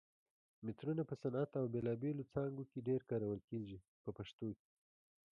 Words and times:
مترونه 0.65 1.03
په 1.09 1.15
صنعت 1.21 1.51
او 1.59 1.65
بېلابېلو 1.73 2.29
څانګو 2.33 2.63
کې 2.71 2.85
ډېر 2.87 3.01
کارول 3.09 3.39
کېږي 3.49 3.77
په 4.03 4.09
پښتو 4.17 4.47
کې. 4.59 4.69